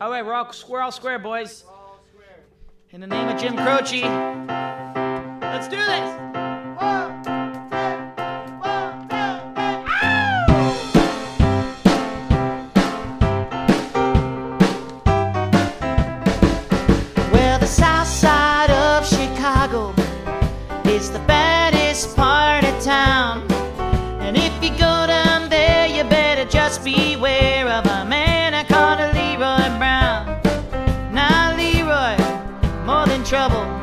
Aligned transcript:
All 0.00 0.10
right, 0.10 0.24
we're 0.24 0.32
all, 0.32 0.48
we're 0.68 0.80
all 0.80 0.92
square, 0.92 1.18
boys. 1.18 1.64
In 2.92 3.00
the 3.00 3.06
name 3.08 3.28
of 3.28 3.40
Jim 3.40 3.56
Croce, 3.56 4.02
let's 5.40 5.66
do 5.66 5.76
this. 5.76 6.14
It's 20.84 21.08
the 21.10 21.18
baddest 21.20 22.16
part 22.16 22.64
of 22.64 22.82
town. 22.82 23.46
And 24.20 24.36
if 24.36 24.52
you 24.62 24.70
go 24.78 24.97
trouble. 33.28 33.77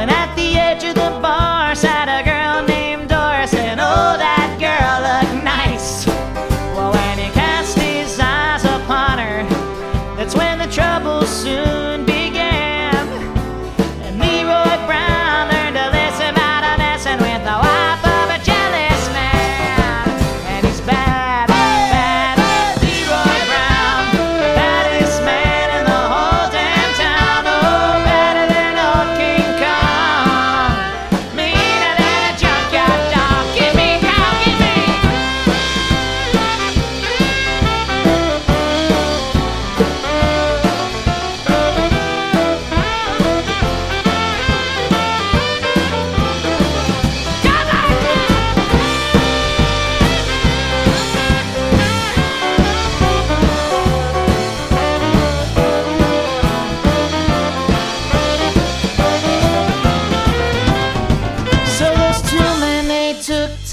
when 0.00 0.08
at 0.08 0.34
the 0.34 0.39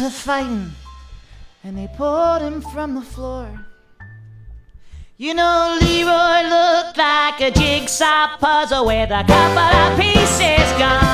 fighting, 0.10 0.72
and 1.64 1.78
they 1.78 1.88
pulled 1.96 2.42
him 2.42 2.62
from 2.62 2.96
the 2.96 3.02
floor. 3.02 3.48
You 5.18 5.34
know, 5.34 5.78
Leroy 5.82 6.50
looked 6.50 6.98
like 6.98 7.42
a 7.42 7.52
jigsaw 7.52 8.38
puzzle 8.38 8.86
with 8.86 9.10
a 9.10 9.24
couple 9.24 9.60
of 9.60 10.00
pieces 10.00 10.72
gone. 10.78 11.07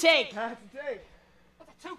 take. 0.00 0.34
That's 0.34 0.60
a 0.60 0.76
take. 0.76 1.00
That's 1.58 1.84
a 1.84 1.88
two. 1.88 1.98